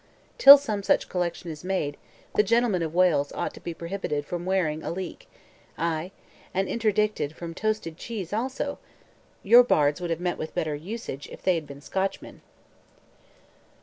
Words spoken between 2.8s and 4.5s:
of Wales' ought to be prohibited from